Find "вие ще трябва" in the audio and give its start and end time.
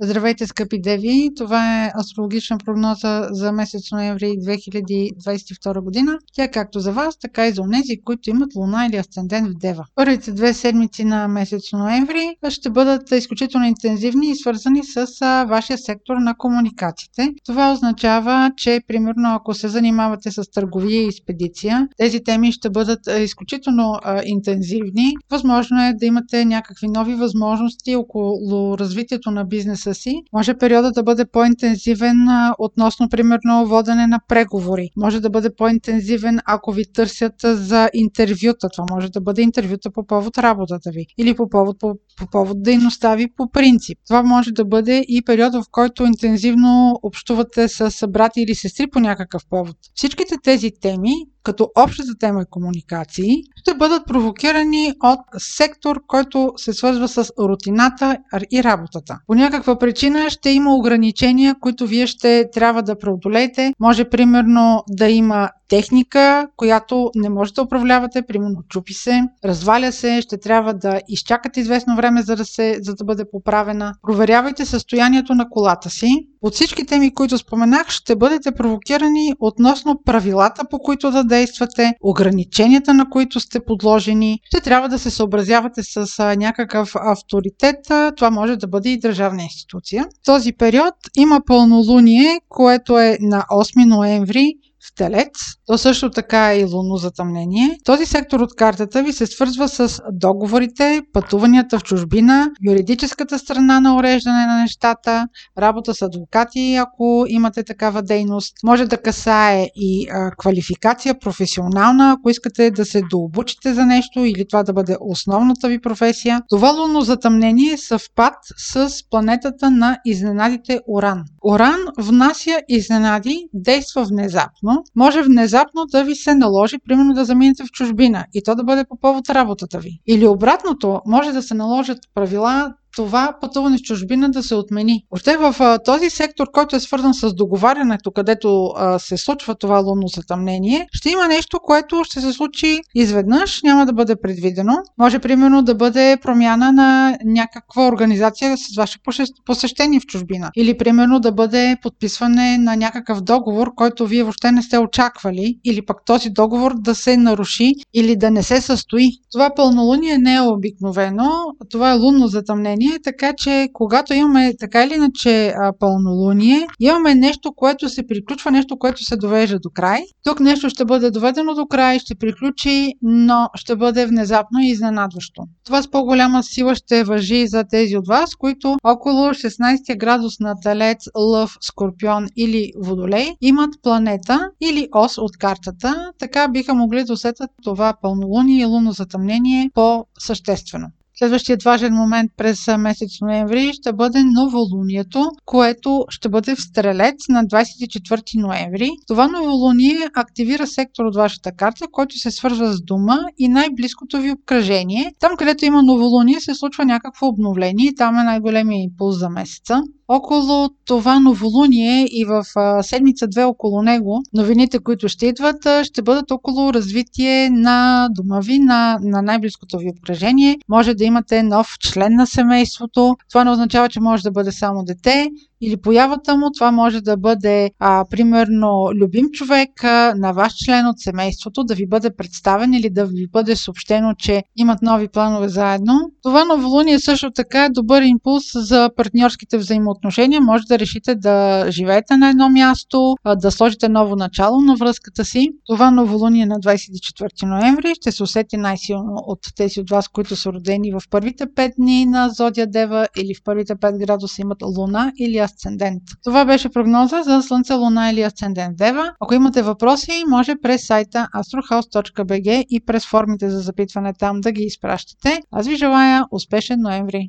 61.86-62.82